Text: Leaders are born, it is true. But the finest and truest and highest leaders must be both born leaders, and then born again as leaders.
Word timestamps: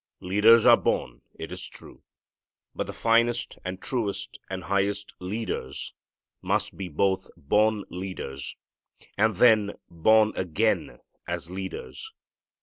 Leaders 0.21 0.65
are 0.65 0.77
born, 0.77 1.21
it 1.35 1.51
is 1.51 1.67
true. 1.67 2.01
But 2.73 2.87
the 2.87 2.91
finest 2.91 3.59
and 3.63 3.79
truest 3.79 4.39
and 4.49 4.63
highest 4.63 5.13
leaders 5.19 5.93
must 6.41 6.75
be 6.75 6.87
both 6.87 7.29
born 7.37 7.83
leaders, 7.89 8.55
and 9.15 9.35
then 9.35 9.73
born 9.91 10.33
again 10.35 10.97
as 11.27 11.51
leaders. 11.51 12.09